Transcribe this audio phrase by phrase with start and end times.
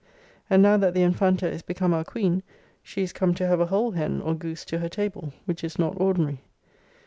[0.49, 2.41] And now that the Infanta is become our Queen,
[2.81, 5.77] she is come to have a whole hen or goose to her table, which is
[5.77, 6.39] not ordinary.